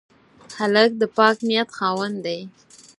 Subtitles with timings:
[0.57, 2.39] هلک د پاک نیت خاوند دی.